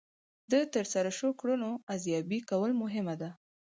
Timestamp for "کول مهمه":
2.49-3.15